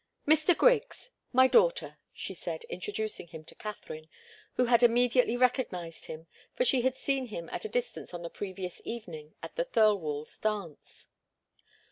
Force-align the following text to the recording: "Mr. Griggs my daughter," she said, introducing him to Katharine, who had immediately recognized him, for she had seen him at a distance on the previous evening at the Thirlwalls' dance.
"Mr. 0.27 0.57
Griggs 0.57 1.11
my 1.31 1.47
daughter," 1.47 1.99
she 2.11 2.33
said, 2.33 2.63
introducing 2.71 3.27
him 3.27 3.43
to 3.45 3.53
Katharine, 3.53 4.09
who 4.55 4.65
had 4.65 4.81
immediately 4.81 5.37
recognized 5.37 6.05
him, 6.05 6.25
for 6.55 6.65
she 6.65 6.81
had 6.81 6.95
seen 6.95 7.27
him 7.27 7.47
at 7.49 7.65
a 7.65 7.69
distance 7.69 8.11
on 8.11 8.23
the 8.23 8.29
previous 8.31 8.81
evening 8.83 9.35
at 9.43 9.55
the 9.57 9.63
Thirlwalls' 9.65 10.39
dance. 10.39 11.07